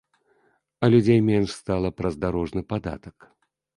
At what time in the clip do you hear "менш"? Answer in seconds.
1.29-1.49